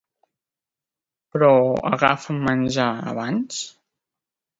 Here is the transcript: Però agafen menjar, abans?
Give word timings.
Però 1.35 1.49
agafen 1.91 2.39
menjar, 2.47 2.87
abans? 3.13 3.61